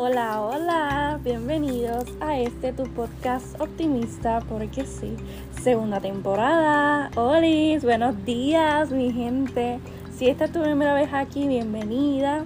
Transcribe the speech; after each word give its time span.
Hola, 0.00 0.40
hola, 0.42 1.20
bienvenidos 1.24 2.04
a 2.20 2.38
este 2.38 2.72
tu 2.72 2.84
podcast 2.84 3.60
optimista, 3.60 4.38
porque 4.48 4.86
sí, 4.86 5.16
segunda 5.60 5.98
temporada. 5.98 7.10
Hola, 7.16 7.80
buenos 7.82 8.24
días, 8.24 8.92
mi 8.92 9.10
gente. 9.12 9.80
Si 10.16 10.28
esta 10.28 10.44
es 10.44 10.52
tu 10.52 10.62
primera 10.62 10.94
vez 10.94 11.08
aquí, 11.12 11.48
bienvenida 11.48 12.44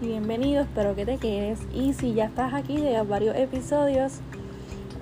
y 0.00 0.06
bienvenido, 0.06 0.62
espero 0.62 0.94
que 0.94 1.04
te 1.04 1.18
quedes. 1.18 1.58
Y 1.74 1.92
si 1.92 2.14
ya 2.14 2.24
estás 2.24 2.54
aquí 2.54 2.78
de 2.78 2.98
varios 3.02 3.36
episodios 3.36 4.20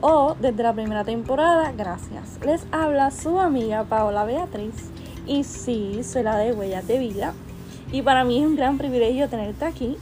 o 0.01 0.35
desde 0.41 0.61
la 0.61 0.73
primera 0.73 1.05
temporada, 1.05 1.71
gracias. 1.71 2.41
Les 2.45 2.67
habla 2.73 3.13
su 3.13 3.39
amiga 3.39 3.85
Paola 3.85 4.25
Beatriz. 4.25 4.91
Y 5.25 5.45
sí, 5.45 6.01
soy 6.03 6.25
la 6.25 6.37
de 6.37 6.53
Huellas 6.53 6.89
de 6.89 6.99
Vida. 6.99 7.33
Y 7.93 8.03
para 8.03 8.25
mí 8.25 8.41
es 8.41 8.47
un 8.49 8.57
gran 8.57 8.77
privilegio 8.77 9.29
tenerte 9.29 9.65
aquí 9.65 9.97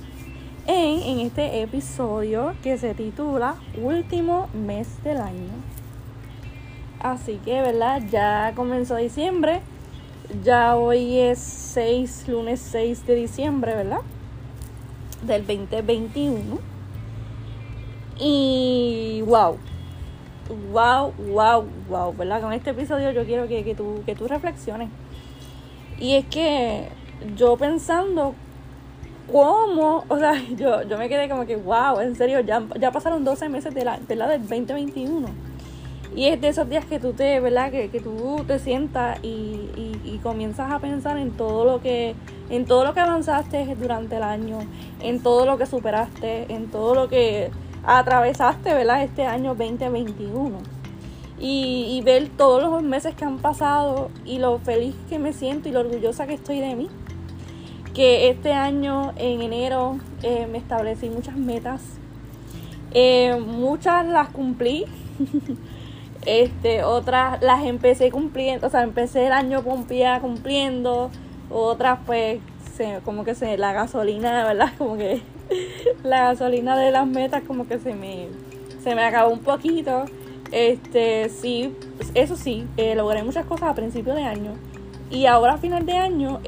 en, 0.71 1.21
este 1.21 1.63
episodio 1.63 2.55
que 2.63 2.79
se 2.79 2.95
titula 2.95 3.57
Último 3.83 4.49
mes 4.55 5.03
del 5.03 5.19
año. 5.19 5.51
Así 7.01 7.41
que, 7.45 7.61
¿verdad? 7.61 8.03
Ya 8.11 8.53
comenzó 8.55 8.97
diciembre. 8.97 9.61
Ya 10.45 10.77
hoy 10.77 11.19
es 11.19 11.39
6, 11.39 12.29
lunes 12.29 12.61
6 12.61 13.05
de 13.07 13.15
diciembre, 13.17 13.75
¿verdad? 13.75 14.01
Del 15.23 15.45
2021. 15.45 16.59
Y 18.19 19.23
wow. 19.27 19.59
Wow, 20.73 21.13
wow, 21.33 21.65
wow, 21.89 22.15
¿verdad? 22.17 22.41
Con 22.43 22.53
este 22.53 22.71
episodio 22.71 23.11
yo 23.11 23.25
quiero 23.25 23.49
que, 23.49 23.65
que, 23.65 23.75
tú, 23.75 24.03
que 24.07 24.15
tú 24.15 24.29
reflexiones. 24.29 24.89
Y 25.99 26.15
es 26.15 26.27
que 26.27 26.89
yo 27.37 27.57
pensando 27.57 28.35
¿cómo? 29.33 30.05
O 30.09 30.19
sea, 30.19 30.35
yo, 30.57 30.83
yo 30.83 30.99
me 30.99 31.09
quedé 31.09 31.29
como 31.29 31.47
que, 31.47 31.57
wow, 31.57 32.01
en 32.01 32.15
serio, 32.17 32.41
ya, 32.41 32.63
ya 32.79 32.91
pasaron 32.91 33.25
12 33.25 33.49
meses 33.49 33.75
de 33.75 33.85
la, 33.85 33.99
¿verdad? 34.09 34.29
del 34.29 34.41
2021. 34.41 35.29
Y 36.15 36.27
es 36.27 36.41
de 36.41 36.49
esos 36.49 36.69
días 36.69 36.85
que 36.85 36.99
tú 36.99 37.13
te, 37.13 37.39
¿verdad? 37.39 37.71
Que, 37.71 37.89
que 37.89 38.01
tú 38.01 38.43
te 38.47 38.59
sientas 38.59 39.19
y, 39.23 39.61
y, 40.05 40.19
comienzas 40.23 40.71
a 40.71 40.81
pensar 40.81 41.17
en 41.19 41.31
todo 41.31 41.65
lo 41.65 41.81
que, 41.81 42.15
en 42.51 42.67
todo 42.67 42.85
lo 42.85 42.93
que 42.93 43.01
avanzaste 43.01 43.77
durante 43.77 44.17
el 44.17 44.25
año, 44.25 44.59
en 45.01 45.23
todo 45.23 45.47
lo 45.47 45.57
que 45.57 45.67
superaste, 45.67 46.53
en 46.53 46.69
todo 46.69 46.95
lo 46.95 47.09
que 47.09 47.51
atravesaste, 47.85 48.75
¿verdad? 48.75 49.05
Este 49.05 49.25
año 49.25 49.55
2021. 49.55 50.59
Y, 51.39 51.87
y 51.97 52.03
ver 52.03 52.29
todos 52.37 52.61
los 52.61 52.83
meses 52.83 53.15
que 53.15 53.25
han 53.25 53.39
pasado 53.39 54.11
y 54.27 54.41
lo 54.41 54.59
feliz 54.59 54.95
que 55.09 55.19
me 55.19 55.33
siento 55.33 55.69
y 55.69 55.73
lo 55.73 55.81
orgullosa 55.81 56.27
que 56.27 56.35
estoy 56.35 56.59
de 56.59 56.75
mí 56.75 56.89
que 57.95 58.29
este 58.31 58.53
año 58.53 59.13
en 59.17 59.43
enero 59.43 59.99
eh, 60.23 60.47
me 60.51 60.59
establecí 60.59 61.09
muchas 61.11 61.37
metas. 61.37 61.83
Eh, 62.93 63.37
muchas 63.45 64.07
las 64.07 64.29
cumplí. 64.29 64.87
este, 66.27 66.85
otras 66.85 67.43
las 67.43 67.65
empecé 67.65 68.11
cumpliendo, 68.11 68.67
o 68.67 68.71
sea, 68.71 68.83
empecé 68.83 69.27
el 69.27 69.33
año 69.33 69.63
cumpliendo. 69.63 71.11
Otras 71.51 71.99
pues 72.07 72.41
se, 72.77 73.01
como 73.05 73.25
que 73.25 73.35
se 73.35 73.59
la 73.59 73.73
gasolina, 73.73 74.45
¿verdad? 74.45 74.73
Como 74.79 74.97
que 74.97 75.23
la 76.05 76.29
gasolina 76.29 76.77
de 76.77 76.93
las 76.93 77.07
metas 77.09 77.43
como 77.45 77.67
que 77.67 77.81
se 77.81 77.93
me 77.93 78.29
se 78.83 78.95
me 78.95 79.03
acabó 79.03 79.33
un 79.33 79.41
poquito. 79.41 80.05
Este, 80.53 81.29
sí, 81.29 81.75
eso 82.15 82.37
sí, 82.37 82.67
eh, 82.77 82.95
logré 82.95 83.23
muchas 83.23 83.47
cosas 83.47 83.71
a 83.71 83.75
principio 83.75 84.15
de 84.15 84.25
año. 84.25 84.53
Y 85.11 85.27
ahora 85.27 85.55
a 85.55 85.59
final 85.59 85.87
de 85.87 85.95
año 85.95 86.41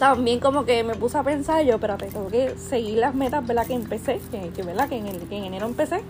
también 0.00 0.40
como 0.40 0.64
que 0.64 0.82
me 0.82 0.94
puse 0.94 1.18
a 1.18 1.22
pensar 1.22 1.62
yo, 1.62 1.74
espérate, 1.74 2.06
tengo 2.06 2.28
que 2.28 2.56
seguir 2.56 2.96
las 2.96 3.14
metas, 3.14 3.46
¿verdad? 3.46 3.66
Que 3.66 3.74
empecé, 3.74 4.18
que, 4.30 4.62
¿verdad? 4.62 4.88
Que 4.88 4.96
en, 4.96 5.06
el, 5.06 5.18
que 5.28 5.36
en 5.36 5.44
enero 5.44 5.66
empecé. 5.66 6.00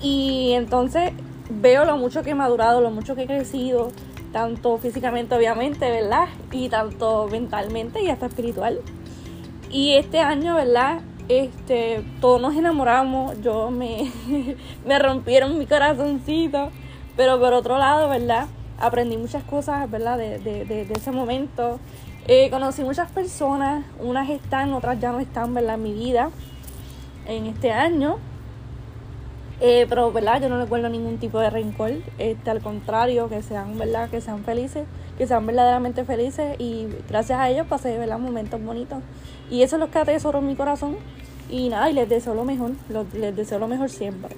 Y 0.00 0.52
entonces 0.54 1.12
veo 1.50 1.84
lo 1.84 1.98
mucho 1.98 2.22
que 2.22 2.30
he 2.30 2.34
madurado, 2.34 2.80
lo 2.80 2.90
mucho 2.90 3.14
que 3.14 3.24
he 3.24 3.26
crecido, 3.26 3.92
tanto 4.32 4.78
físicamente 4.78 5.34
obviamente, 5.34 5.90
¿verdad? 5.90 6.24
Y 6.52 6.70
tanto 6.70 7.28
mentalmente 7.30 8.02
y 8.02 8.08
hasta 8.08 8.26
espiritual. 8.26 8.80
Y 9.70 9.92
este 9.92 10.20
año, 10.20 10.54
¿verdad? 10.54 11.02
Este, 11.28 12.02
todos 12.22 12.40
nos 12.40 12.56
enamoramos, 12.56 13.38
yo 13.42 13.70
me, 13.70 14.10
me 14.86 14.98
rompieron 14.98 15.58
mi 15.58 15.66
corazoncito, 15.66 16.70
pero 17.14 17.38
por 17.38 17.52
otro 17.52 17.76
lado, 17.76 18.08
¿verdad? 18.08 18.46
Aprendí 18.80 19.18
muchas 19.18 19.44
cosas, 19.44 19.90
¿verdad? 19.90 20.16
De, 20.16 20.38
de, 20.38 20.64
de, 20.64 20.86
de 20.86 20.94
ese 20.94 21.12
momento 21.12 21.78
eh, 22.28 22.50
conocí 22.50 22.82
muchas 22.82 23.10
personas, 23.10 23.84
unas 23.98 24.30
están, 24.30 24.72
otras 24.72 25.00
ya 25.00 25.12
no 25.12 25.20
están, 25.20 25.54
¿verdad? 25.54 25.74
En 25.74 25.82
mi 25.82 25.92
vida 25.92 26.30
en 27.26 27.46
este 27.46 27.72
año. 27.72 28.18
Eh, 29.60 29.86
pero, 29.88 30.10
¿verdad? 30.10 30.42
Yo 30.42 30.48
no 30.48 30.60
recuerdo 30.60 30.88
ningún 30.88 31.18
tipo 31.18 31.38
de 31.38 31.50
rencor. 31.50 31.92
Este, 32.18 32.50
al 32.50 32.60
contrario, 32.60 33.28
que 33.28 33.42
sean, 33.42 33.78
¿verdad? 33.78 34.10
Que 34.10 34.20
sean 34.20 34.44
felices, 34.44 34.86
que 35.18 35.26
sean 35.26 35.46
verdaderamente 35.46 36.04
felices. 36.04 36.56
Y 36.58 36.88
gracias 37.08 37.38
a 37.38 37.48
ellos 37.48 37.66
pasé, 37.68 37.96
¿verdad? 37.96 38.18
Momentos 38.18 38.62
bonitos. 38.62 38.98
Y 39.50 39.62
eso 39.62 39.76
es 39.76 39.80
lo 39.80 39.90
que 39.90 39.98
atesoro 39.98 40.40
en 40.40 40.46
mi 40.48 40.56
corazón. 40.56 40.96
Y 41.48 41.68
nada, 41.68 41.90
y 41.90 41.92
les 41.92 42.08
deseo 42.08 42.34
lo 42.34 42.44
mejor. 42.44 42.72
les 43.14 43.36
deseo 43.36 43.58
lo 43.58 43.68
mejor 43.68 43.90
siempre. 43.90 44.34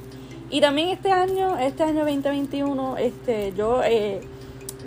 Y 0.50 0.60
también 0.60 0.88
este 0.88 1.10
año, 1.10 1.58
este 1.58 1.84
año 1.84 2.00
2021, 2.00 2.98
este, 2.98 3.52
yo 3.56 3.82
eh, 3.82 4.20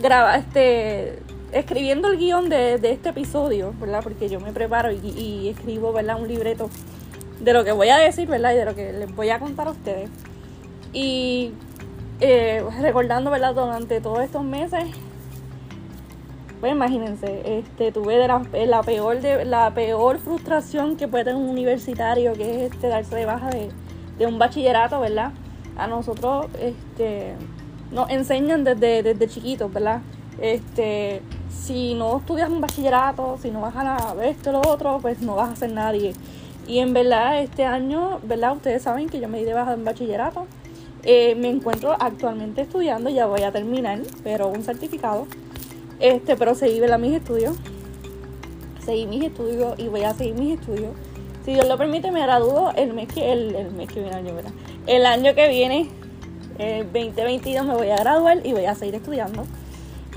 graba, 0.02 0.38
este, 0.38 1.20
escribiendo 1.52 2.10
el 2.12 2.18
guion 2.18 2.50
de, 2.50 2.76
este 2.76 3.10
episodio, 3.10 3.74
¿verdad? 3.80 4.02
Porque 4.04 4.30
yo 4.30 4.40
me 4.40 4.52
preparo 4.52 4.92
y, 4.92 5.50
escribo, 5.50 5.94
¿verdad? 5.94 6.20
Un 6.20 6.28
libreto 6.28 6.70
de 7.40 7.54
lo 7.54 7.64
que 7.64 7.72
voy 7.72 7.90
a 7.90 7.98
decir, 7.98 8.28
¿verdad? 8.28 8.54
Y 8.54 8.58
de 8.58 8.66
lo 8.66 8.76
que 8.76 8.94
les 8.94 9.16
voy 9.16 9.30
a 9.30 9.40
contar 9.40 9.68
a 9.68 9.72
ustedes. 9.72 10.10
Y 10.94 11.54
eh, 12.20 12.64
recordando, 12.82 13.32
¿verdad? 13.32 13.54
Durante 13.54 14.02
todos 14.02 14.22
estos 14.22 14.44
meses, 14.44 14.84
pues 16.60 16.72
imagínense, 16.72 17.60
este, 17.60 17.92
tuve 17.92 18.18
de 18.18 18.28
la, 18.66 18.82
peor 18.82 19.22
de, 19.22 19.46
la 19.46 19.74
peor 19.74 20.18
frustración 20.18 20.98
que 20.98 21.08
puede 21.08 21.26
tener 21.26 21.40
un 21.40 21.50
universitario, 21.50 22.34
que 22.34 22.66
es 22.66 22.72
este, 22.74 22.88
darse 22.88 23.16
de 23.16 23.26
baja 23.26 23.50
de, 23.50 23.70
de 24.18 24.26
un 24.26 24.40
bachillerato, 24.40 25.00
¿verdad? 25.00 25.32
A 25.78 25.86
nosotros, 25.86 26.48
este, 26.60 27.36
nos 27.92 28.10
enseñan 28.10 28.64
desde, 28.64 29.04
desde 29.04 29.28
chiquitos, 29.28 29.72
¿verdad? 29.72 30.02
Este, 30.42 31.22
si 31.58 31.94
no 31.96 32.18
estudias 32.18 32.50
un 32.50 32.62
bachillerato, 32.62 33.38
si 33.42 33.52
no 33.52 33.62
vas 33.62 33.76
a 33.76 33.84
la, 33.84 34.26
esto 34.26 34.52
lo 34.52 34.62
otro, 34.62 35.00
pues 35.02 35.22
no 35.22 35.36
vas 35.36 35.50
a 35.50 35.56
ser 35.56 35.72
nadie. 35.72 36.14
Y 36.68 36.80
en 36.80 36.94
verdad, 36.94 37.42
este 37.42 37.66
año, 37.66 38.20
¿verdad? 38.24 38.56
Ustedes 38.56 38.84
saben 38.84 39.10
que 39.10 39.20
yo 39.20 39.28
me 39.28 39.40
di 39.40 39.46
de 39.46 39.54
baja 39.54 39.74
en 39.74 39.84
bachillerato. 39.84 40.48
Eh, 41.04 41.36
me 41.36 41.50
encuentro 41.50 41.96
actualmente 41.98 42.62
estudiando, 42.62 43.10
ya 43.10 43.26
voy 43.26 43.44
a 43.44 43.52
terminar, 43.52 44.00
pero 44.24 44.48
un 44.48 44.64
certificado. 44.64 45.28
Este, 46.00 46.36
pero 46.36 46.56
seguí 46.56 46.82
mis 47.00 47.14
estudios. 47.14 47.56
Seguí 48.86 49.08
mis 49.08 49.24
estudios 49.24 49.78
y 49.78 49.88
voy 49.88 50.04
a 50.04 50.14
seguir 50.14 50.36
mis 50.36 50.60
estudios. 50.60 50.92
Si 51.46 51.54
Dios 51.54 51.68
lo 51.68 51.78
permite, 51.78 52.12
me 52.12 52.22
gradúo 52.22 52.72
el 52.76 52.94
mes 52.94 53.08
que, 53.08 53.32
el, 53.32 53.72
mes 53.72 53.88
que 53.88 54.02
viene, 54.02 54.16
año, 54.16 54.36
¿verdad? 54.36 54.52
El 54.86 55.06
año 55.06 55.34
que 55.34 55.48
viene, 55.48 55.90
el 56.60 56.84
2022, 56.86 57.66
me 57.66 57.76
voy 57.76 57.90
a 57.90 57.98
graduar 57.98 58.46
y 58.46 58.52
voy 58.52 58.66
a 58.66 58.76
seguir 58.76 58.96
estudiando 58.96 59.46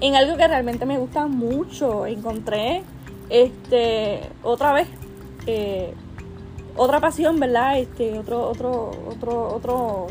en 0.00 0.16
algo 0.16 0.36
que 0.36 0.48
realmente 0.48 0.86
me 0.86 0.98
gusta 0.98 1.26
mucho. 1.26 2.06
Encontré 2.06 2.82
este 3.28 4.20
otra 4.42 4.72
vez 4.72 4.88
eh, 5.46 5.94
otra 6.76 7.00
pasión, 7.00 7.38
¿verdad? 7.38 7.78
Este 7.78 8.18
otro 8.18 8.48
otro 8.48 8.90
otro 9.08 9.54
otro 9.54 10.06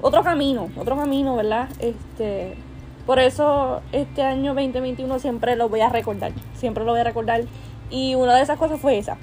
otro 0.00 0.22
camino, 0.22 0.68
otro 0.76 0.96
camino, 0.96 1.36
¿verdad? 1.36 1.68
Este 1.78 2.56
por 3.06 3.18
eso 3.18 3.82
este 3.92 4.22
año 4.22 4.54
2021 4.54 5.18
siempre 5.18 5.56
lo 5.56 5.68
voy 5.68 5.80
a 5.80 5.88
recordar, 5.88 6.32
siempre 6.54 6.84
lo 6.84 6.92
voy 6.92 7.00
a 7.00 7.04
recordar 7.04 7.42
y 7.90 8.14
una 8.14 8.36
de 8.36 8.42
esas 8.42 8.58
cosas 8.58 8.80
fue 8.80 8.98
esa. 8.98 9.16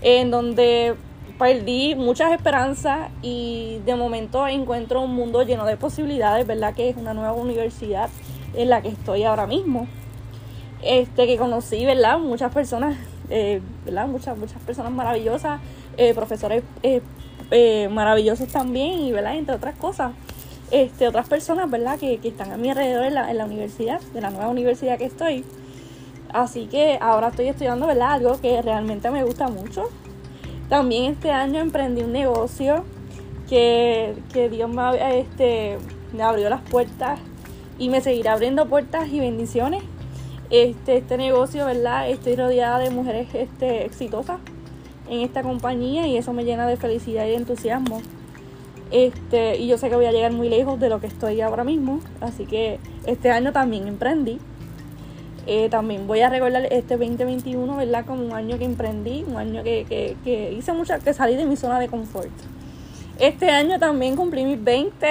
En 0.00 0.30
donde 0.30 0.94
perdí 1.38 1.94
muchas 1.94 2.32
esperanzas 2.32 3.10
y 3.22 3.80
de 3.86 3.94
momento 3.94 4.46
encuentro 4.48 5.00
un 5.02 5.14
mundo 5.14 5.42
lleno 5.42 5.64
de 5.64 5.76
posibilidades, 5.76 6.46
¿verdad? 6.46 6.74
Que 6.74 6.88
es 6.88 6.96
una 6.96 7.14
nueva 7.14 7.32
universidad 7.32 8.10
en 8.54 8.68
la 8.68 8.82
que 8.82 8.88
estoy 8.88 9.24
ahora 9.24 9.46
mismo. 9.46 9.86
Este, 10.82 11.26
que 11.26 11.36
conocí, 11.36 11.84
¿verdad? 11.84 12.18
Muchas 12.18 12.52
personas, 12.52 12.96
eh, 13.30 13.60
¿verdad? 13.84 14.06
Muchas, 14.06 14.36
muchas 14.36 14.60
personas 14.62 14.92
maravillosas, 14.92 15.60
eh, 15.96 16.14
profesores 16.14 16.62
eh, 16.82 17.88
maravillosos 17.90 18.48
también, 18.48 19.00
y, 19.00 19.12
¿verdad? 19.12 19.36
Entre 19.36 19.54
otras 19.54 19.76
cosas. 19.76 20.12
Este, 20.70 21.08
otras 21.08 21.28
personas, 21.28 21.70
¿verdad? 21.70 21.98
Que, 21.98 22.18
que 22.18 22.28
están 22.28 22.52
a 22.52 22.56
mi 22.56 22.70
alrededor 22.70 23.06
en 23.06 23.14
la, 23.14 23.30
en 23.30 23.38
la 23.38 23.46
universidad, 23.46 24.00
de 24.00 24.20
la 24.20 24.30
nueva 24.30 24.48
universidad 24.48 24.98
que 24.98 25.06
estoy. 25.06 25.44
Así 26.32 26.66
que 26.66 26.98
ahora 27.00 27.28
estoy 27.28 27.48
estudiando, 27.48 27.86
¿verdad? 27.86 28.12
Algo 28.12 28.40
que 28.40 28.60
realmente 28.60 29.10
me 29.10 29.24
gusta 29.24 29.48
mucho. 29.48 29.88
También 30.68 31.12
este 31.12 31.30
año 31.30 31.60
emprendí 31.60 32.02
un 32.02 32.12
negocio 32.12 32.84
que, 33.48 34.14
que 34.32 34.48
Dios 34.50 34.68
me, 34.70 35.18
este, 35.20 35.78
me 36.12 36.22
abrió 36.22 36.50
las 36.50 36.60
puertas 36.62 37.18
y 37.78 37.88
me 37.88 38.00
seguirá 38.00 38.34
abriendo 38.34 38.66
puertas 38.66 39.08
y 39.08 39.20
bendiciones. 39.20 39.82
Este, 40.50 40.98
este 40.98 41.16
negocio, 41.16 41.66
¿verdad? 41.66 42.08
Estoy 42.10 42.36
rodeada 42.36 42.78
de 42.78 42.90
mujeres 42.90 43.28
este, 43.34 43.84
exitosas, 43.84 44.40
en 45.08 45.20
esta 45.20 45.42
compañía 45.42 46.06
y 46.06 46.16
eso 46.16 46.32
me 46.32 46.44
llena 46.44 46.66
de 46.66 46.76
felicidad 46.76 47.26
y 47.26 47.30
de 47.30 47.36
entusiasmo. 47.36 48.00
Este, 48.90 49.58
y 49.58 49.66
yo 49.66 49.76
sé 49.76 49.90
que 49.90 49.96
voy 49.96 50.06
a 50.06 50.12
llegar 50.12 50.32
muy 50.32 50.48
lejos 50.48 50.80
de 50.80 50.88
lo 50.88 51.00
que 51.00 51.06
estoy 51.06 51.40
ahora 51.40 51.64
mismo, 51.64 52.00
así 52.20 52.46
que 52.46 52.78
este 53.06 53.30
año 53.30 53.52
también 53.52 53.86
emprendí. 53.86 54.38
Eh, 55.50 55.70
también 55.70 56.06
voy 56.06 56.20
a 56.20 56.28
recordar 56.28 56.66
este 56.70 56.98
2021, 56.98 57.74
¿verdad? 57.78 58.04
Como 58.04 58.22
un 58.22 58.34
año 58.34 58.58
que 58.58 58.66
emprendí, 58.66 59.24
un 59.26 59.38
año 59.38 59.62
que, 59.62 60.14
que, 60.22 60.52
hice 60.52 60.74
mucho, 60.74 60.92
que 61.02 61.14
salí 61.14 61.36
de 61.36 61.46
mi 61.46 61.56
zona 61.56 61.80
de 61.80 61.88
confort. 61.88 62.28
Este 63.18 63.48
año 63.48 63.78
también 63.78 64.14
cumplí 64.14 64.44
mis 64.44 64.62
20, 64.62 65.06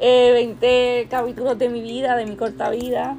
20 0.00 0.58
eh, 0.60 1.06
capítulos 1.08 1.56
de 1.56 1.68
mi 1.68 1.82
vida, 1.82 2.16
de 2.16 2.26
mi 2.26 2.34
corta 2.34 2.68
vida, 2.70 3.16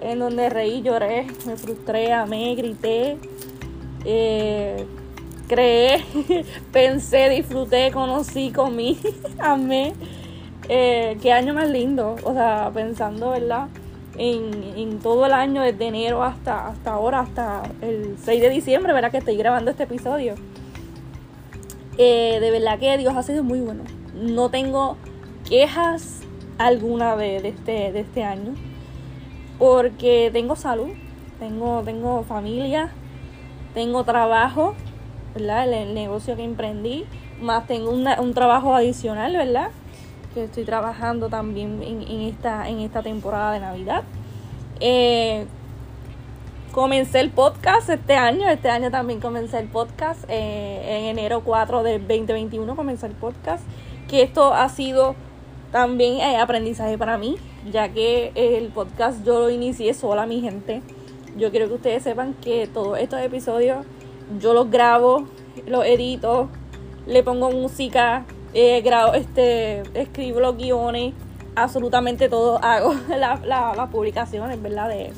en 0.00 0.20
donde 0.20 0.48
reí, 0.48 0.82
lloré, 0.82 1.26
me 1.46 1.56
frustré, 1.56 2.12
amé, 2.12 2.54
grité. 2.54 3.18
Eh, 4.04 4.86
creé, 5.48 6.04
pensé, 6.72 7.28
disfruté, 7.28 7.90
conocí, 7.90 8.52
comí, 8.52 9.00
amé. 9.40 9.94
Eh, 10.68 11.18
qué 11.20 11.32
año 11.32 11.54
más 11.54 11.68
lindo, 11.68 12.14
o 12.22 12.32
sea, 12.32 12.70
pensando, 12.72 13.30
¿verdad? 13.30 13.66
En, 14.16 14.98
todo 15.00 15.26
el 15.26 15.32
año, 15.32 15.62
desde 15.62 15.86
enero 15.86 16.22
hasta, 16.22 16.68
hasta 16.68 16.92
ahora, 16.92 17.20
hasta 17.20 17.62
el 17.80 18.16
6 18.22 18.42
de 18.42 18.50
diciembre, 18.50 18.92
¿verdad? 18.92 19.10
Que 19.10 19.18
estoy 19.18 19.36
grabando 19.36 19.70
este 19.70 19.84
episodio. 19.84 20.34
Eh, 21.98 22.38
de 22.40 22.50
verdad 22.50 22.78
que 22.78 22.96
Dios 22.98 23.14
ha 23.16 23.22
sido 23.22 23.42
muy 23.42 23.60
bueno. 23.60 23.84
No 24.14 24.50
tengo 24.50 24.96
quejas 25.48 26.20
alguna 26.58 27.16
de, 27.16 27.36
este, 27.48 27.92
de 27.92 28.00
este 28.00 28.24
año. 28.24 28.54
Porque 29.58 30.30
tengo 30.32 30.56
salud, 30.56 30.90
tengo, 31.38 31.82
tengo 31.84 32.22
familia, 32.24 32.90
tengo 33.74 34.04
trabajo, 34.04 34.74
¿verdad? 35.34 35.72
El, 35.72 35.94
negocio 35.94 36.36
que 36.36 36.44
emprendí, 36.44 37.04
más 37.40 37.66
tengo 37.66 37.90
un 37.90 38.34
trabajo 38.34 38.74
adicional, 38.74 39.36
¿verdad? 39.36 39.70
Que 40.34 40.44
estoy 40.44 40.64
trabajando 40.64 41.28
también 41.28 41.82
en, 41.82 42.22
esta, 42.22 42.68
en 42.68 42.80
esta 42.80 43.02
temporada 43.02 43.52
de 43.52 43.60
Navidad. 43.60 44.02
Eh, 44.80 45.46
comencé 46.72 47.20
el 47.20 47.30
podcast 47.30 47.90
este 47.90 48.14
año, 48.14 48.48
este 48.48 48.70
año 48.70 48.90
también 48.90 49.20
comencé 49.20 49.58
el 49.58 49.68
podcast, 49.68 50.24
eh, 50.28 50.98
en 50.98 51.04
enero 51.04 51.42
4 51.44 51.82
de 51.82 51.98
2021 51.98 52.74
comencé 52.74 53.06
el 53.06 53.12
podcast, 53.12 53.62
que 54.08 54.22
esto 54.22 54.54
ha 54.54 54.68
sido 54.70 55.14
también 55.70 56.18
eh, 56.20 56.38
aprendizaje 56.38 56.96
para 56.96 57.18
mí, 57.18 57.36
ya 57.70 57.90
que 57.90 58.32
el 58.34 58.68
podcast 58.68 59.24
yo 59.24 59.38
lo 59.40 59.50
inicié 59.50 59.92
sola, 59.92 60.26
mi 60.26 60.40
gente. 60.40 60.82
Yo 61.36 61.50
quiero 61.50 61.68
que 61.68 61.74
ustedes 61.74 62.02
sepan 62.02 62.34
que 62.34 62.66
todos 62.66 62.98
estos 62.98 63.20
episodios 63.20 63.84
yo 64.40 64.54
los 64.54 64.70
grabo, 64.70 65.26
los 65.66 65.84
edito, 65.84 66.48
le 67.06 67.22
pongo 67.22 67.50
música, 67.50 68.24
eh, 68.54 68.82
grabo, 68.82 69.14
este, 69.14 69.82
escribo 69.94 70.40
los 70.40 70.56
guiones, 70.56 71.14
absolutamente 71.54 72.28
todo, 72.28 72.62
hago 72.62 72.94
las 73.08 73.88
publicaciones, 73.90 74.60
¿verdad? 74.60 74.88
De, 74.88 75.12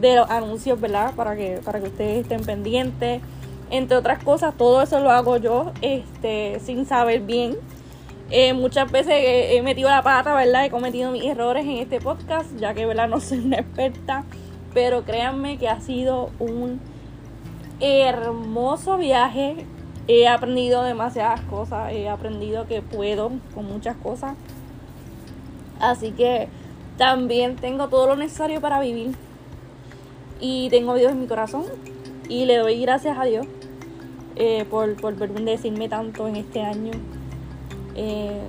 de 0.00 0.16
los 0.16 0.30
anuncios, 0.30 0.80
¿verdad? 0.80 1.14
Para 1.14 1.36
que, 1.36 1.60
para 1.64 1.80
que 1.80 1.86
ustedes 1.86 2.22
estén 2.22 2.42
pendientes. 2.42 3.22
Entre 3.70 3.96
otras 3.96 4.22
cosas, 4.22 4.54
todo 4.56 4.82
eso 4.82 5.00
lo 5.00 5.10
hago 5.10 5.36
yo, 5.38 5.72
este, 5.80 6.60
sin 6.60 6.86
saber 6.86 7.20
bien. 7.20 7.56
Eh, 8.30 8.52
muchas 8.52 8.90
veces 8.90 9.14
he, 9.14 9.56
he, 9.56 9.62
metido 9.62 9.88
la 9.88 10.02
pata, 10.02 10.34
¿verdad? 10.34 10.64
He 10.64 10.70
cometido 10.70 11.10
mis 11.10 11.24
errores 11.24 11.64
en 11.64 11.78
este 11.78 12.00
podcast, 12.00 12.50
ya 12.58 12.74
que, 12.74 12.86
¿verdad? 12.86 13.08
No 13.08 13.20
soy 13.20 13.38
una 13.38 13.58
experta. 13.58 14.24
Pero 14.72 15.04
créanme 15.04 15.56
que 15.56 15.68
ha 15.68 15.80
sido 15.80 16.30
un 16.38 16.80
hermoso 17.80 18.96
viaje. 18.96 19.66
He 20.06 20.28
aprendido 20.28 20.82
demasiadas 20.82 21.40
cosas. 21.42 21.92
He 21.92 22.08
aprendido 22.08 22.66
que 22.66 22.82
puedo 22.82 23.32
con 23.54 23.66
muchas 23.66 23.96
cosas. 23.96 24.36
Así 25.80 26.12
que 26.12 26.48
también 26.98 27.56
tengo 27.56 27.88
todo 27.88 28.06
lo 28.06 28.16
necesario 28.16 28.60
para 28.60 28.80
vivir. 28.80 29.14
Y 30.40 30.68
tengo 30.70 30.94
Dios 30.94 31.12
en 31.12 31.20
mi 31.20 31.26
corazón. 31.26 31.64
Y 32.28 32.44
le 32.44 32.58
doy 32.58 32.80
gracias 32.80 33.16
a 33.18 33.24
Dios 33.24 33.46
eh, 34.36 34.64
por, 34.70 34.94
por 34.96 35.16
bendecirme 35.16 35.88
tanto 35.88 36.28
en 36.28 36.36
este 36.36 36.60
año. 36.60 36.92
Eh, 37.94 38.40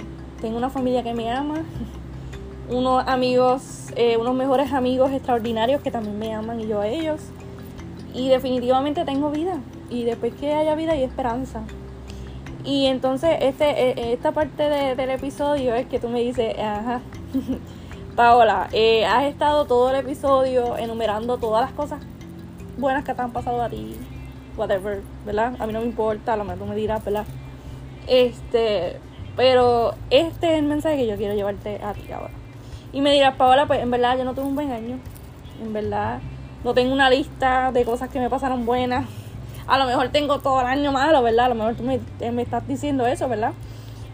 tengo 0.42 0.58
una 0.58 0.70
familia 0.70 1.04
que 1.04 1.14
me 1.14 1.32
ama. 1.32 1.64
Unos 2.70 3.08
amigos, 3.08 3.92
eh, 3.96 4.18
unos 4.18 4.34
mejores 4.34 4.74
amigos 4.74 5.12
extraordinarios 5.12 5.84
que 5.84 5.92
también 5.92 6.18
me 6.18 6.34
aman 6.34 6.60
y 6.62 6.68
yo 6.68 6.82
a 6.82 6.88
ellos. 6.88 7.22
Y 8.12 8.30
definitivamente 8.30 9.06
tengo 9.06 9.30
vida. 9.30 9.60
Y 9.96 10.04
después 10.04 10.34
que 10.34 10.54
haya 10.54 10.76
vida 10.76 10.92
hay 10.92 11.04
esperanza. 11.04 11.62
Y 12.66 12.88
entonces 12.88 13.38
este, 13.40 13.92
e, 13.92 14.12
esta 14.12 14.34
parte 14.34 14.64
del 14.64 15.10
episodio 15.10 15.74
es 15.74 15.86
que 15.86 16.00
tú 16.00 16.10
me 16.10 16.20
dices, 16.20 16.54
ajá, 16.60 17.00
Paola, 18.18 18.68
eh, 18.74 19.06
has 19.06 19.24
estado 19.24 19.64
todo 19.64 19.92
el 19.92 19.96
episodio 19.96 20.76
enumerando 20.76 21.38
todas 21.38 21.62
las 21.62 21.72
cosas 21.72 22.02
buenas 22.78 23.06
que 23.06 23.14
te 23.14 23.22
han 23.22 23.32
pasado 23.32 23.62
a 23.62 23.70
ti, 23.70 23.96
whatever, 24.58 25.02
¿verdad? 25.26 25.56
A 25.60 25.66
mí 25.66 25.72
no 25.72 25.80
me 25.80 25.86
importa, 25.86 26.34
a 26.34 26.38
lo 26.38 26.44
mejor 26.44 26.60
tú 26.60 26.66
me 26.66 26.76
dirás, 26.76 27.06
¿verdad? 27.06 27.24
Este, 28.06 28.98
pero 29.38 29.94
este 30.10 30.52
es 30.54 30.60
el 30.60 30.66
mensaje 30.66 30.98
que 30.98 31.08
yo 31.08 31.16
quiero 31.16 31.36
llevarte 31.36 31.82
a 31.82 31.94
ti 31.94 32.12
ahora. 32.12 32.34
Y 32.92 33.00
me 33.00 33.14
dirás, 33.14 33.36
Paola, 33.36 33.66
pues 33.66 33.82
en 33.82 33.92
verdad 33.92 34.18
yo 34.18 34.26
no 34.26 34.34
tuve 34.34 34.46
un 34.46 34.56
buen 34.56 34.74
año. 34.74 35.00
En 35.62 35.72
verdad 35.72 36.20
no 36.66 36.74
tengo 36.74 36.92
una 36.92 37.10
lista 37.10 37.72
de 37.72 37.86
cosas 37.86 38.10
que 38.10 38.20
me 38.20 38.30
pasaron 38.30 38.66
buenas. 38.66 39.06
A 39.68 39.78
lo 39.78 39.86
mejor 39.86 40.10
tengo 40.10 40.40
todo 40.40 40.62
el 40.62 40.68
año 40.68 40.92
malo, 40.92 41.24
¿verdad? 41.24 41.46
A 41.46 41.50
lo 41.50 41.56
mejor 41.56 41.76
tú 41.76 41.84
me, 41.84 42.00
eh, 42.20 42.32
me 42.32 42.42
estás 42.42 42.68
diciendo 42.68 43.06
eso, 43.08 43.28
¿verdad? 43.28 43.54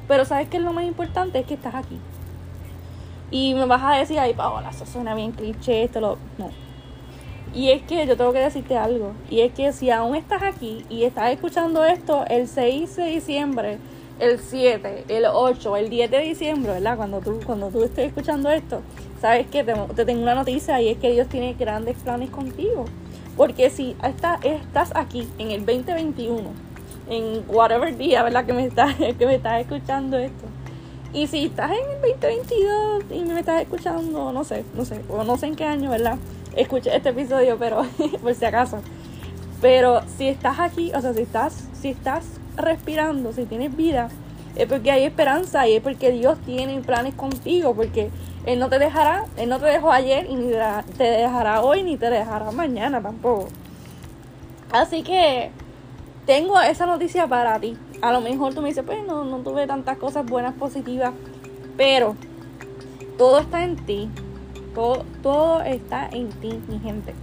Pero 0.07 0.25
¿sabes 0.25 0.47
qué 0.49 0.57
es 0.57 0.63
lo 0.63 0.73
más 0.73 0.85
importante? 0.85 1.39
Es 1.39 1.45
que 1.45 1.53
estás 1.53 1.75
aquí. 1.75 1.99
Y 3.31 3.53
me 3.53 3.65
vas 3.65 3.81
a 3.81 3.95
decir, 3.95 4.19
ay, 4.19 4.33
Paola, 4.33 4.69
eso 4.69 4.85
suena 4.85 5.15
bien 5.15 5.31
cliché, 5.31 5.83
esto 5.83 6.01
lo... 6.01 6.17
No. 6.37 6.49
Y 7.53 7.71
es 7.71 7.81
que 7.83 8.05
yo 8.05 8.15
tengo 8.15 8.33
que 8.33 8.39
decirte 8.39 8.77
algo. 8.77 9.13
Y 9.29 9.41
es 9.41 9.53
que 9.53 9.71
si 9.73 9.89
aún 9.89 10.15
estás 10.15 10.43
aquí 10.43 10.85
y 10.89 11.03
estás 11.03 11.31
escuchando 11.31 11.83
esto 11.83 12.25
el 12.27 12.47
6 12.47 12.95
de 12.95 13.05
diciembre, 13.05 13.77
el 14.19 14.39
7, 14.39 15.05
el 15.07 15.25
8, 15.25 15.77
el 15.77 15.89
10 15.89 16.11
de 16.11 16.19
diciembre, 16.19 16.73
¿verdad? 16.73 16.95
Cuando 16.95 17.19
tú, 17.19 17.39
cuando 17.45 17.69
tú 17.69 17.83
estés 17.83 18.07
escuchando 18.07 18.49
esto, 18.49 18.81
sabes 19.19 19.47
que 19.47 19.63
te, 19.63 20.05
tengo 20.05 20.21
una 20.21 20.35
noticia 20.35 20.81
y 20.81 20.89
es 20.89 20.97
que 20.97 21.11
Dios 21.11 21.27
tiene 21.27 21.53
grandes 21.53 21.97
planes 21.97 22.29
contigo. 22.29 22.85
Porque 23.37 23.69
si 23.69 23.95
estás 24.03 24.91
aquí 24.95 25.27
en 25.37 25.51
el 25.51 25.65
2021, 25.65 26.49
en 27.09 27.43
whatever 27.47 27.95
día, 27.97 28.23
¿verdad? 28.23 28.45
Que 28.45 28.53
me 28.53 28.65
estás, 28.67 28.95
que 28.95 29.41
escuchando 29.59 30.17
esto. 30.17 30.45
Y 31.13 31.27
si 31.27 31.45
estás 31.45 31.71
en 31.71 31.77
el 31.77 32.19
2022 32.19 33.03
y 33.11 33.23
me 33.25 33.39
estás 33.39 33.61
escuchando, 33.61 34.31
no 34.31 34.43
sé, 34.45 34.63
no 34.75 34.85
sé, 34.85 35.01
o 35.09 35.23
no 35.23 35.37
sé 35.37 35.47
en 35.47 35.55
qué 35.55 35.65
año, 35.65 35.89
¿verdad? 35.89 36.17
Escuché 36.55 36.95
este 36.95 37.09
episodio, 37.09 37.57
pero 37.59 37.85
por 38.21 38.33
si 38.33 38.45
acaso. 38.45 38.79
Pero 39.61 40.01
si 40.17 40.27
estás 40.27 40.59
aquí, 40.59 40.91
o 40.93 41.01
sea, 41.01 41.13
si 41.13 41.21
estás, 41.21 41.67
si 41.73 41.89
estás 41.89 42.25
respirando, 42.55 43.33
si 43.33 43.43
tienes 43.43 43.75
vida, 43.75 44.09
es 44.55 44.67
porque 44.67 44.91
hay 44.91 45.03
esperanza 45.03 45.67
y 45.67 45.75
es 45.75 45.83
porque 45.83 46.11
Dios 46.11 46.37
tiene 46.45 46.79
planes 46.79 47.13
contigo, 47.15 47.73
porque 47.73 48.09
Él 48.45 48.59
no 48.59 48.69
te 48.69 48.79
dejará, 48.79 49.25
Él 49.37 49.49
no 49.49 49.59
te 49.59 49.65
dejó 49.65 49.91
ayer 49.91 50.27
ni 50.29 50.51
te 50.97 51.03
dejará 51.03 51.61
hoy 51.61 51.83
ni 51.83 51.97
te 51.97 52.09
dejará 52.09 52.51
mañana 52.51 53.01
tampoco. 53.01 53.47
Así 54.71 55.03
que 55.03 55.51
tengo 56.25 56.59
esa 56.59 56.85
noticia 56.85 57.27
para 57.27 57.59
ti. 57.59 57.77
A 58.01 58.11
lo 58.11 58.21
mejor 58.21 58.53
tú 58.53 58.61
me 58.61 58.69
dices, 58.69 58.83
pues 58.85 59.05
no, 59.05 59.25
no 59.25 59.39
tuve 59.39 59.67
tantas 59.67 59.97
cosas 59.97 60.25
buenas, 60.25 60.55
positivas, 60.55 61.11
pero 61.77 62.15
todo 63.17 63.39
está 63.39 63.63
en 63.63 63.75
ti. 63.75 64.09
Todo, 64.73 65.03
todo 65.21 65.61
está 65.61 66.07
en 66.07 66.29
ti, 66.29 66.59
mi 66.67 66.79
gente. 66.79 67.13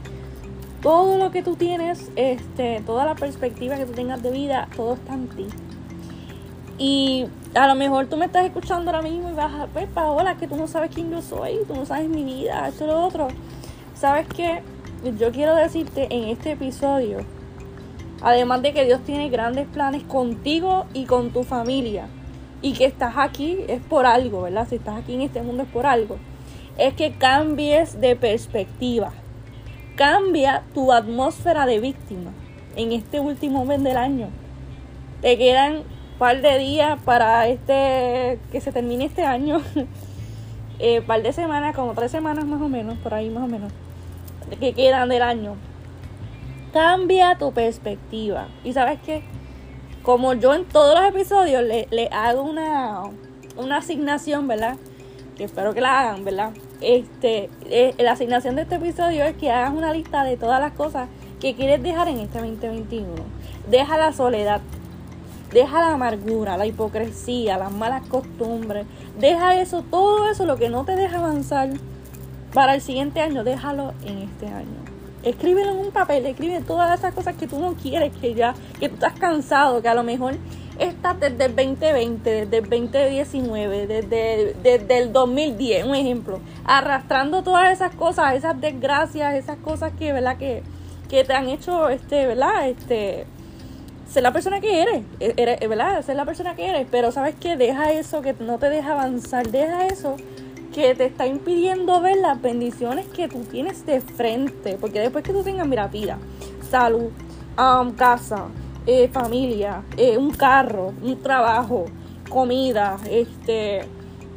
Todo 0.83 1.17
lo 1.19 1.31
que 1.31 1.43
tú 1.43 1.57
tienes, 1.57 2.11
este, 2.15 2.83
toda 2.87 3.05
la 3.05 3.15
perspectiva 3.15 3.77
que 3.77 3.87
tú 3.87 3.93
tengas 3.93 4.23
de 4.23 4.31
vida, 4.31 4.69
todo 4.77 4.95
está 4.95 5.15
en 5.15 5.29
ti. 5.29 5.47
Y 6.77 7.27
a 7.55 7.67
lo 7.67 7.75
mejor 7.75 8.07
tú 8.07 8.17
me 8.17 8.27
estás 8.27 8.45
escuchando 8.45 8.91
ahora 8.91 9.03
mismo 9.03 9.31
y 9.31 9.35
vas 9.35 9.53
a, 9.53 9.67
pues, 9.67 9.87
Paola, 9.89 10.37
que 10.37 10.47
tú 10.47 10.57
no 10.57 10.67
sabes 10.67 10.91
quién 10.95 11.11
yo 11.11 11.23
soy, 11.23 11.59
tú 11.67 11.75
no 11.75 11.87
sabes 11.87 12.09
mi 12.09 12.25
vida, 12.25 12.69
esto 12.69 12.87
lo 12.87 13.01
otro. 13.05 13.29
¿Sabes 13.95 14.27
qué? 14.29 14.63
Yo 15.19 15.33
quiero 15.33 15.55
decirte 15.55 16.07
en 16.11 16.29
este 16.29 16.53
episodio, 16.53 17.19
además 18.23 18.63
de 18.63 18.73
que 18.73 18.85
Dios 18.85 19.01
tiene 19.05 19.29
grandes 19.29 19.67
planes 19.67 20.03
contigo 20.05 20.87
y 20.93 21.05
con 21.05 21.31
tu 21.31 21.43
familia, 21.43 22.09
y 22.61 22.73
que 22.73 22.85
estás 22.85 23.15
aquí 23.17 23.59
es 23.69 23.81
por 23.81 24.07
algo, 24.07 24.43
¿verdad? 24.43 24.67
Si 24.69 24.77
estás 24.77 24.99
aquí 24.99 25.15
en 25.15 25.23
este 25.23 25.43
mundo 25.43 25.63
es 25.63 25.69
por 25.69 25.87
algo. 25.87 26.17
Es 26.77 26.95
que 26.95 27.13
cambies 27.13 28.01
de 28.01 28.17
perspectiva. 28.17 29.13
Cambia 29.97 30.63
tu 30.75 30.93
atmósfera 30.93 31.67
de 31.67 31.81
víctima 31.81 32.31
en 32.77 32.93
este 32.93 33.21
último 33.21 33.65
mes 33.65 33.83
del 33.83 33.97
año. 33.97 34.29
Te 35.23 35.37
quedan 35.37 35.83
par 36.19 36.41
de 36.43 36.59
días 36.59 36.99
para 37.05 37.47
este 37.49 38.39
que 38.51 38.61
se 38.61 38.73
termine 38.73 39.05
este 39.05 39.25
año. 39.25 39.63
eh, 40.79 41.01
par 41.03 41.23
de 41.23 41.33
semanas, 41.33 41.75
como 41.75 41.95
tres 41.95 42.11
semanas 42.11 42.45
más 42.45 42.61
o 42.61 42.69
menos, 42.69 42.99
por 42.99 43.15
ahí 43.15 43.31
más 43.31 43.45
o 43.45 43.47
menos, 43.47 43.73
que 44.59 44.73
quedan 44.73 45.09
del 45.09 45.23
año. 45.23 45.57
Cambia 46.73 47.37
tu 47.39 47.53
perspectiva. 47.53 48.49
Y 48.65 48.73
sabes 48.73 48.99
qué? 49.05 49.23
Como 50.03 50.35
yo 50.35 50.55
en 50.55 50.65
todos 50.65 50.99
los 50.99 51.09
episodios 51.09 51.63
le, 51.63 51.87
le 51.91 52.09
hago 52.09 52.43
una, 52.43 53.03
una 53.57 53.79
asignación, 53.79 54.47
¿verdad? 54.49 54.77
Que 55.37 55.45
espero 55.45 55.73
que 55.75 55.81
la 55.81 56.01
hagan, 56.01 56.25
¿verdad? 56.25 56.53
Este, 56.81 57.51
eh, 57.67 57.95
la 57.99 58.13
asignación 58.13 58.57
de 58.57 58.63
este 58.63 58.77
episodio 58.77 59.25
es 59.25 59.37
que 59.37 59.51
hagas 59.51 59.73
una 59.73 59.93
lista 59.93 60.25
de 60.25 60.37
todas 60.37 60.61
las 60.61 60.73
cosas 60.73 61.09
que 61.41 61.55
quieres 61.55 61.83
dejar 61.83 62.09
en 62.09 62.19
este 62.19 62.39
2021. 62.39 63.09
Deja 63.69 63.99
la 63.99 64.13
soledad, 64.13 64.61
deja 65.53 65.81
la 65.81 65.95
amargura, 65.95 66.57
la 66.57 66.67
hipocresía, 66.67 67.59
las 67.59 67.73
malas 67.73 68.07
costumbres, 68.09 68.87
deja 69.19 69.61
eso, 69.61 69.83
todo 69.83 70.31
eso, 70.31 70.47
lo 70.47 70.57
que 70.57 70.69
no 70.69 70.85
te 70.85 70.97
deja 70.97 71.19
avanzar 71.19 71.71
para 72.53 72.75
el 72.75 72.81
siguiente 72.81 73.21
año, 73.21 73.45
déjalo 73.45 73.93
en 74.05 74.19
este 74.19 74.47
año. 74.47 74.79
Escríbelo 75.23 75.73
en 75.73 75.79
un 75.79 75.91
papel, 75.91 76.25
escribe 76.27 76.61
todas 76.61 76.99
esas 76.99 77.13
cosas 77.13 77.35
que 77.37 77.49
tú 77.49 77.59
no 77.59 77.75
quieres, 77.75 78.13
que 78.21 78.35
ya, 78.35 78.55
que 78.79 78.89
tú 78.89 78.95
estás 78.95 79.15
cansado, 79.15 79.83
que 79.83 79.89
a 79.89 79.95
lo 79.95 80.05
mejor 80.05 80.37
estás 80.79 81.19
desde 81.19 81.47
el 81.47 81.57
2020, 81.57 82.47
desde 82.47 82.59
el 82.59 82.71
2019, 82.71 83.87
desde, 83.87 84.55
desde 84.63 84.99
el 84.99 85.13
2010, 85.13 85.87
un 85.87 85.95
ejemplo, 85.95 86.41
arrastrando 86.65 87.43
todas 87.43 87.73
esas 87.73 87.95
cosas, 87.95 88.35
esas 88.35 88.61
desgracias, 88.61 89.35
esas 89.35 89.59
cosas 89.59 89.93
que, 89.99 90.13
¿verdad? 90.13 90.37
Que, 90.37 90.63
que 91.09 91.25
te 91.25 91.33
han 91.33 91.49
hecho, 91.49 91.89
este, 91.89 92.27
¿verdad? 92.27 92.69
Este, 92.69 93.27
ser 94.09 94.23
la 94.23 94.33
persona 94.33 94.61
que 94.61 94.83
eres, 94.83 95.05
e, 95.21 95.35
eres, 95.37 95.69
¿verdad? 95.69 96.03
Ser 96.05 96.17
la 96.17 96.25
persona 96.25 96.55
que 96.55 96.69
eres, 96.69 96.87
pero 96.91 97.13
sabes 97.13 97.35
que 97.35 97.57
deja 97.57 97.93
eso 97.93 98.23
que 98.23 98.33
no 98.35 98.59
te 98.59 98.69
deja 98.71 98.93
avanzar, 98.93 99.49
deja 99.49 99.87
eso 99.87 100.17
que 100.75 100.95
te 100.95 101.07
está 101.07 101.27
impidiendo 101.27 102.01
ver 102.01 102.17
las 102.19 102.41
bendiciones 102.41 103.07
que 103.07 103.29
tú 103.29 103.41
tienes 103.41 103.85
de 103.87 104.01
frente, 104.01 104.77
porque 104.81 105.01
después 105.01 105.25
que 105.25 105.33
tú 105.33 105.43
tengas, 105.43 105.67
mira, 105.67 105.89
vida, 105.89 106.19
salud, 106.71 107.11
casa, 107.97 108.47
eh, 108.87 109.09
familia, 109.09 109.83
eh, 109.97 110.17
un 110.17 110.31
carro, 110.31 110.93
un 111.03 111.21
trabajo, 111.21 111.87
comida, 112.29 112.99
este, 113.11 113.81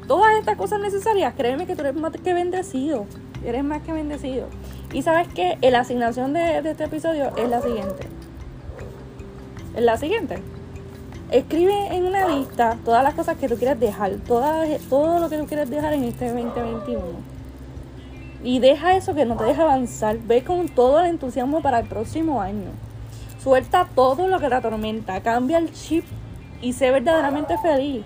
todas 0.08 0.38
estas 0.40 0.58
cosas 0.58 0.80
necesarias, 0.80 1.34
créeme 1.38 1.68
que 1.68 1.76
tú 1.76 1.82
eres 1.82 1.96
más 1.96 2.12
que 2.12 2.34
bendecido, 2.34 3.06
eres 3.46 3.64
más 3.64 3.82
que 3.84 3.92
bendecido. 3.92 4.48
Y 4.94 5.04
sabes 5.04 5.28
que 5.28 5.58
la 5.62 5.80
asignación 5.80 6.34
de, 6.34 6.58
este 6.58 6.86
episodio 6.86 7.36
es 7.38 7.50
la 7.50 7.62
siguiente. 7.62 8.21
Es 9.76 9.84
la 9.84 9.98
siguiente. 9.98 10.38
Escribe 11.32 11.96
en 11.96 12.06
una 12.06 12.28
lista 12.28 12.78
todas 12.84 13.04
las 13.04 13.14
cosas 13.14 13.38
que 13.38 13.48
tú 13.48 13.56
quieres 13.56 13.80
dejar, 13.80 14.12
todas, 14.28 14.68
todo 14.90 15.20
lo 15.20 15.30
que 15.30 15.38
tú 15.38 15.46
quieres 15.46 15.70
dejar 15.70 15.94
en 15.94 16.04
este 16.04 16.26
2021. 16.26 17.02
Y 18.44 18.60
deja 18.60 18.98
eso 18.98 19.14
que 19.14 19.24
no 19.24 19.38
te 19.38 19.46
deja 19.46 19.64
avanzar. 19.64 20.18
Ve 20.18 20.44
con 20.44 20.68
todo 20.68 21.00
el 21.00 21.08
entusiasmo 21.08 21.62
para 21.62 21.80
el 21.80 21.88
próximo 21.88 22.42
año. 22.42 22.72
Suelta 23.42 23.88
todo 23.96 24.28
lo 24.28 24.40
que 24.40 24.50
te 24.50 24.56
atormenta. 24.56 25.22
Cambia 25.22 25.58
el 25.58 25.72
chip 25.72 26.04
y 26.62 26.74
sé 26.74 26.92
verdaderamente 26.92 27.58
feliz. 27.60 28.04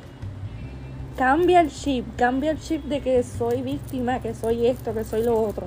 Cambia 1.18 1.62
el 1.62 1.72
chip, 1.72 2.06
cambia 2.18 2.52
el 2.52 2.60
chip 2.60 2.84
de 2.84 3.00
que 3.00 3.24
soy 3.24 3.62
víctima, 3.62 4.20
que 4.20 4.36
soy 4.36 4.68
esto, 4.68 4.94
que 4.94 5.06
soy 5.06 5.24
lo 5.24 5.42
otro. 5.42 5.66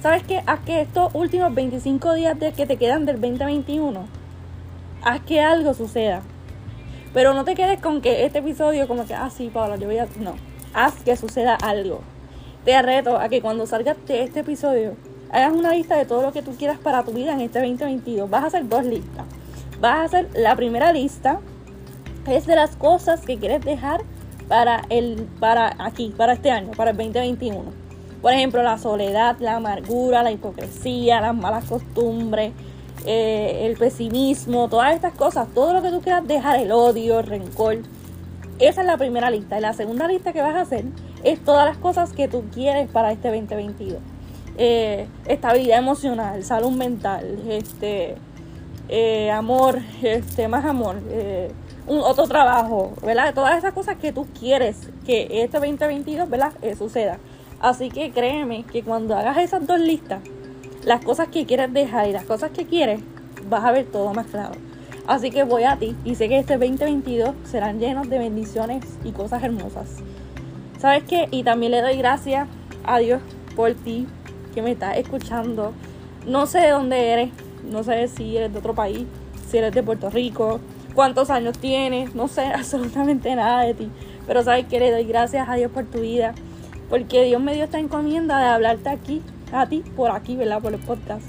¿Sabes 0.00 0.22
qué? 0.22 0.42
Haz 0.46 0.60
que 0.60 0.82
estos 0.82 1.12
últimos 1.14 1.52
25 1.52 2.14
días 2.14 2.38
de 2.38 2.52
que 2.52 2.64
te 2.64 2.76
quedan 2.76 3.04
del 3.04 3.20
2021, 3.20 4.06
haz 5.04 5.20
que 5.22 5.40
algo 5.40 5.74
suceda. 5.74 6.22
Pero 7.12 7.34
no 7.34 7.44
te 7.44 7.54
quedes 7.54 7.80
con 7.80 8.00
que 8.00 8.24
este 8.24 8.38
episodio 8.38 8.88
como 8.88 9.06
que, 9.06 9.14
ah, 9.14 9.30
sí, 9.30 9.50
Paula, 9.52 9.76
yo 9.76 9.86
voy 9.86 9.98
a... 9.98 10.08
No, 10.18 10.34
haz 10.72 10.94
que 11.04 11.16
suceda 11.16 11.54
algo. 11.54 12.00
Te 12.64 12.80
reto 12.82 13.18
a 13.18 13.28
que 13.28 13.40
cuando 13.40 13.66
salgas 13.66 13.96
de 14.06 14.22
este 14.22 14.40
episodio, 14.40 14.96
hagas 15.30 15.52
una 15.52 15.72
lista 15.72 15.96
de 15.96 16.06
todo 16.06 16.22
lo 16.22 16.32
que 16.32 16.42
tú 16.42 16.56
quieras 16.56 16.78
para 16.78 17.04
tu 17.04 17.12
vida 17.12 17.32
en 17.32 17.40
este 17.40 17.60
2022. 17.60 18.28
Vas 18.28 18.44
a 18.44 18.46
hacer 18.48 18.68
dos 18.68 18.84
listas. 18.84 19.26
Vas 19.80 19.98
a 19.98 20.04
hacer 20.04 20.30
la 20.34 20.56
primera 20.56 20.92
lista, 20.92 21.40
es 22.26 22.46
de 22.46 22.56
las 22.56 22.74
cosas 22.76 23.20
que 23.20 23.38
quieres 23.38 23.60
dejar 23.60 24.00
para 24.48 24.82
el 24.88 25.28
para 25.40 25.76
aquí, 25.78 26.12
para 26.16 26.32
este 26.32 26.50
año, 26.50 26.72
para 26.72 26.90
el 26.90 26.96
2021 26.96 27.84
por 28.24 28.32
ejemplo, 28.32 28.62
la 28.62 28.78
soledad, 28.78 29.36
la 29.38 29.56
amargura, 29.56 30.22
la 30.22 30.32
hipocresía, 30.32 31.20
las 31.20 31.36
malas 31.36 31.66
costumbres, 31.66 32.52
eh, 33.06 33.66
el 33.66 33.76
pesimismo, 33.76 34.68
todas 34.68 34.94
estas 34.94 35.12
cosas, 35.14 35.48
todo 35.54 35.72
lo 35.72 35.82
que 35.82 35.90
tú 35.90 36.00
quieras 36.00 36.26
dejar, 36.26 36.60
el 36.60 36.72
odio, 36.72 37.20
el 37.20 37.26
rencor. 37.26 37.78
Esa 38.58 38.80
es 38.80 38.86
la 38.86 38.96
primera 38.96 39.30
lista. 39.30 39.58
Y 39.58 39.60
la 39.60 39.72
segunda 39.72 40.08
lista 40.08 40.32
que 40.32 40.40
vas 40.40 40.54
a 40.54 40.62
hacer 40.62 40.84
es 41.22 41.42
todas 41.44 41.66
las 41.66 41.76
cosas 41.78 42.12
que 42.12 42.28
tú 42.28 42.44
quieres 42.52 42.88
para 42.88 43.12
este 43.12 43.28
2022. 43.28 43.98
Eh, 44.56 45.06
estabilidad 45.26 45.78
emocional, 45.78 46.44
salud 46.44 46.70
mental, 46.70 47.42
este, 47.48 48.14
eh, 48.88 49.30
amor, 49.30 49.80
este, 50.02 50.48
más 50.48 50.64
amor, 50.64 50.96
un 51.86 51.98
otro 51.98 52.26
trabajo, 52.26 52.94
¿verdad? 53.02 53.34
Todas 53.34 53.58
esas 53.58 53.74
cosas 53.74 53.96
que 53.96 54.12
tú 54.12 54.26
quieres 54.38 54.88
que 55.04 55.42
este 55.42 55.58
2022, 55.58 56.30
¿verdad? 56.30 56.52
suceda. 56.78 57.18
Así 57.60 57.90
que 57.90 58.10
créeme 58.12 58.64
que 58.64 58.82
cuando 58.82 59.16
hagas 59.16 59.38
esas 59.38 59.66
dos 59.66 59.80
listas, 59.80 60.20
las 60.84 61.04
cosas 61.04 61.28
que 61.28 61.46
quieres 61.46 61.72
dejar 61.72 62.08
y 62.08 62.12
las 62.12 62.24
cosas 62.24 62.50
que 62.50 62.66
quieres, 62.66 63.00
vas 63.48 63.64
a 63.64 63.72
ver 63.72 63.86
todo 63.86 64.12
más 64.12 64.26
claro. 64.26 64.52
Así 65.06 65.30
que 65.30 65.44
voy 65.44 65.64
a 65.64 65.76
ti 65.76 65.94
y 66.04 66.14
sé 66.14 66.28
que 66.28 66.38
este 66.38 66.56
2022 66.56 67.34
serán 67.44 67.78
llenos 67.78 68.08
de 68.08 68.18
bendiciones 68.18 68.84
y 69.04 69.12
cosas 69.12 69.42
hermosas. 69.42 69.96
¿Sabes 70.78 71.04
qué? 71.04 71.28
Y 71.30 71.42
también 71.42 71.72
le 71.72 71.82
doy 71.82 71.96
gracias 71.96 72.48
a 72.84 72.98
Dios 72.98 73.20
por 73.56 73.74
ti 73.74 74.06
que 74.54 74.62
me 74.62 74.72
estás 74.72 74.96
escuchando. 74.96 75.72
No 76.26 76.46
sé 76.46 76.60
de 76.60 76.70
dónde 76.70 77.10
eres, 77.10 77.30
no 77.70 77.82
sé 77.82 78.08
si 78.08 78.36
eres 78.36 78.52
de 78.52 78.58
otro 78.58 78.74
país, 78.74 79.04
si 79.48 79.58
eres 79.58 79.74
de 79.74 79.82
Puerto 79.82 80.10
Rico, 80.10 80.60
cuántos 80.94 81.30
años 81.30 81.58
tienes, 81.58 82.14
no 82.14 82.28
sé 82.28 82.42
absolutamente 82.54 83.34
nada 83.34 83.62
de 83.62 83.74
ti. 83.74 83.90
Pero 84.26 84.42
sabes 84.42 84.66
que 84.66 84.80
le 84.80 84.90
doy 84.90 85.04
gracias 85.04 85.48
a 85.48 85.54
Dios 85.54 85.70
por 85.70 85.84
tu 85.84 86.00
vida 86.00 86.34
porque 86.88 87.24
Dios 87.24 87.40
me 87.40 87.54
dio 87.54 87.64
esta 87.64 87.78
encomienda 87.78 88.38
de 88.38 88.46
hablarte 88.46 88.88
aquí, 88.88 89.22
a 89.54 89.66
ti, 89.66 89.82
por 89.96 90.10
aquí, 90.10 90.36
¿verdad? 90.36 90.60
Por 90.60 90.74
el 90.74 90.80
podcast. 90.80 91.26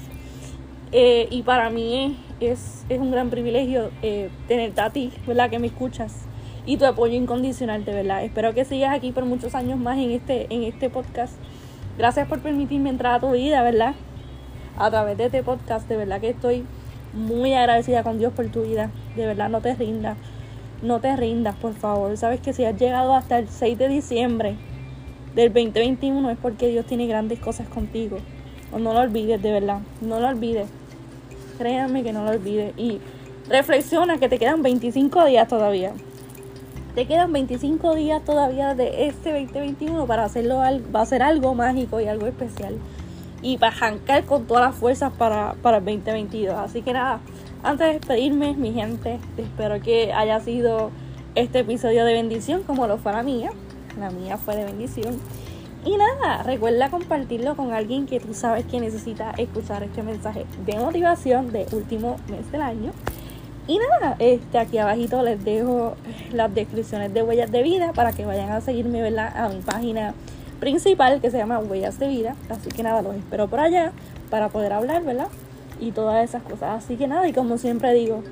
Eh, 0.92 1.28
y 1.30 1.42
para 1.42 1.70
mí 1.70 2.16
es, 2.40 2.84
un 2.90 3.10
gran 3.10 3.30
privilegio 3.30 3.90
eh, 4.02 4.30
tenerte 4.48 4.80
a 4.80 4.90
ti, 4.90 5.12
¿verdad? 5.26 5.50
Que 5.50 5.58
me 5.58 5.66
escuchas 5.66 6.26
y 6.66 6.76
tu 6.76 6.84
apoyo 6.84 7.14
incondicional, 7.14 7.84
de 7.84 7.94
verdad. 7.94 8.24
Espero 8.24 8.52
que 8.52 8.64
sigas 8.64 8.94
aquí 8.94 9.12
por 9.12 9.24
muchos 9.24 9.54
años 9.54 9.78
más 9.78 9.98
en 9.98 10.10
este, 10.10 10.52
en 10.52 10.64
este 10.64 10.90
podcast. 10.90 11.34
Gracias 11.96 12.28
por 12.28 12.40
permitirme 12.40 12.90
entrar 12.90 13.14
a 13.14 13.20
tu 13.20 13.30
vida, 13.30 13.62
¿verdad? 13.62 13.94
A 14.76 14.90
través 14.90 15.16
de 15.16 15.26
este 15.26 15.42
podcast, 15.42 15.88
de 15.88 15.96
verdad 15.96 16.20
que 16.20 16.30
estoy 16.30 16.64
muy 17.14 17.54
agradecida 17.54 18.02
con 18.02 18.18
Dios 18.18 18.32
por 18.32 18.46
tu 18.48 18.62
vida. 18.62 18.90
De 19.16 19.26
verdad, 19.26 19.48
no 19.48 19.60
te 19.60 19.74
rindas. 19.74 20.18
No 20.82 21.00
te 21.00 21.16
rindas, 21.16 21.54
por 21.56 21.72
favor. 21.72 22.14
Sabes 22.16 22.40
que 22.40 22.52
si 22.52 22.64
has 22.64 22.78
llegado 22.78 23.14
hasta 23.14 23.38
el 23.38 23.48
6 23.48 23.78
de 23.78 23.88
diciembre, 23.88 24.56
del 25.36 25.52
2021 25.52 26.30
es 26.30 26.38
porque 26.38 26.68
Dios 26.68 26.86
tiene 26.86 27.06
grandes 27.06 27.38
cosas 27.38 27.68
contigo. 27.68 28.16
O 28.72 28.78
no 28.78 28.94
lo 28.94 29.00
olvides, 29.00 29.40
de 29.42 29.52
verdad. 29.52 29.80
No 30.00 30.18
lo 30.18 30.28
olvides. 30.28 30.66
Créanme 31.58 32.02
que 32.02 32.12
no 32.12 32.24
lo 32.24 32.30
olvides. 32.30 32.72
Y 32.78 33.00
reflexiona 33.48 34.16
que 34.16 34.30
te 34.30 34.38
quedan 34.38 34.62
25 34.62 35.26
días 35.26 35.46
todavía. 35.46 35.92
Te 36.94 37.06
quedan 37.06 37.34
25 37.34 37.94
días 37.94 38.24
todavía 38.24 38.74
de 38.74 39.08
este 39.08 39.30
2021 39.30 40.06
para 40.06 40.24
hacerlo 40.24 40.56
va 40.56 41.02
a 41.02 41.06
ser 41.06 41.22
algo 41.22 41.54
mágico 41.54 42.00
y 42.00 42.06
algo 42.06 42.26
especial. 42.26 42.78
Y 43.42 43.58
para 43.58 43.72
jancar 43.72 44.24
con 44.24 44.46
todas 44.46 44.64
las 44.64 44.74
fuerzas 44.74 45.12
para, 45.12 45.52
para 45.60 45.76
el 45.76 45.84
2022. 45.84 46.56
Así 46.56 46.80
que 46.80 46.94
nada, 46.94 47.20
antes 47.62 47.86
de 47.86 47.92
despedirme, 47.92 48.54
mi 48.54 48.72
gente, 48.72 49.18
espero 49.36 49.82
que 49.82 50.14
haya 50.14 50.40
sido 50.40 50.90
este 51.34 51.58
episodio 51.58 52.06
de 52.06 52.14
bendición 52.14 52.62
como 52.62 52.86
lo 52.86 52.96
fue 52.96 53.12
la 53.12 53.22
mía 53.22 53.50
la 53.98 54.10
mía 54.10 54.36
fue 54.36 54.56
de 54.56 54.64
bendición. 54.64 55.18
Y 55.84 55.96
nada, 55.96 56.42
recuerda 56.42 56.90
compartirlo 56.90 57.54
con 57.54 57.72
alguien 57.72 58.06
que 58.06 58.18
tú 58.18 58.34
sabes 58.34 58.64
que 58.64 58.80
necesita 58.80 59.30
escuchar 59.38 59.84
este 59.84 60.02
mensaje 60.02 60.44
de 60.66 60.78
motivación 60.78 61.52
de 61.52 61.66
último 61.72 62.16
mes 62.28 62.50
del 62.50 62.62
año. 62.62 62.90
Y 63.68 63.78
nada, 63.78 64.16
este, 64.18 64.58
aquí 64.58 64.78
abajito 64.78 65.22
les 65.22 65.44
dejo 65.44 65.94
las 66.32 66.54
descripciones 66.54 67.12
de 67.14 67.22
Huellas 67.22 67.50
de 67.50 67.62
Vida 67.62 67.92
para 67.92 68.12
que 68.12 68.24
vayan 68.24 68.50
a 68.50 68.60
seguirme 68.60 69.02
¿verdad? 69.02 69.32
a 69.36 69.48
mi 69.48 69.60
página 69.60 70.14
principal 70.60 71.20
que 71.20 71.30
se 71.30 71.38
llama 71.38 71.58
Huellas 71.58 71.98
de 71.98 72.08
Vida. 72.08 72.36
Así 72.48 72.68
que 72.68 72.82
nada, 72.82 73.02
los 73.02 73.14
espero 73.14 73.48
por 73.48 73.60
allá 73.60 73.92
para 74.30 74.48
poder 74.48 74.72
hablar, 74.72 75.04
¿verdad? 75.04 75.28
Y 75.80 75.92
todas 75.92 76.28
esas 76.28 76.42
cosas. 76.42 76.84
Así 76.84 76.96
que 76.96 77.06
nada, 77.06 77.28
y 77.28 77.32
como 77.32 77.58
siempre 77.58 77.92
digo, 77.92 78.22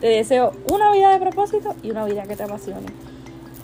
te 0.00 0.06
deseo 0.06 0.52
una 0.72 0.92
vida 0.92 1.10
de 1.10 1.18
propósito 1.18 1.74
y 1.82 1.90
una 1.90 2.04
vida 2.04 2.22
que 2.22 2.36
te 2.36 2.42
apasione. 2.44 2.86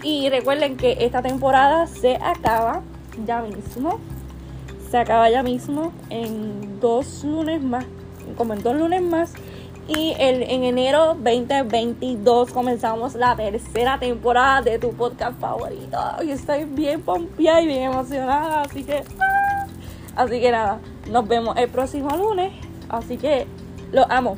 Y 0.05 0.29
recuerden 0.29 0.77
que 0.77 0.99
esta 1.01 1.23
temporada 1.23 1.87
se 1.87 2.17
acaba 2.17 2.83
ya 3.25 3.41
mismo. 3.41 3.99
Se 4.91 4.99
acaba 4.99 5.31
ya 5.31 5.43
mismo 5.43 5.93
en 6.11 6.79
dos 6.79 7.25
lunes 7.25 7.63
más. 7.63 7.87
Como 8.37 8.53
en 8.53 8.63
dos 8.63 8.77
lunes 8.77 9.01
más. 9.01 9.33
Y 9.89 10.15
el, 10.19 10.43
en 10.43 10.63
enero 10.63 11.15
2022 11.15 12.53
comenzamos 12.53 13.15
la 13.15 13.35
tercera 13.35 13.99
temporada 13.99 14.61
de 14.61 14.79
tu 14.79 14.93
podcast 14.93 15.41
favorito. 15.41 15.99
Y 16.23 16.33
estoy 16.33 16.65
bien 16.65 17.01
pompeada 17.01 17.63
y 17.63 17.67
bien 17.67 17.85
emocionada. 17.85 18.61
Así 18.61 18.85
que. 18.85 19.03
¡ah! 19.21 19.67
Así 20.17 20.39
que 20.39 20.51
nada. 20.53 20.81
Nos 21.11 21.27
vemos 21.27 21.57
el 21.57 21.71
próximo 21.71 22.15
lunes. 22.15 22.53
Así 22.91 23.17
que 23.17 23.47
Los 23.91 24.05
amo. 24.11 24.37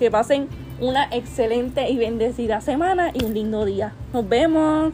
Que 0.00 0.10
pasen 0.10 0.48
una 0.82 1.08
excelente 1.12 1.88
y 1.88 1.96
bendecida 1.96 2.60
semana 2.60 3.12
y 3.14 3.24
un 3.24 3.34
lindo 3.34 3.64
día. 3.64 3.92
Nos 4.12 4.28
vemos. 4.28 4.92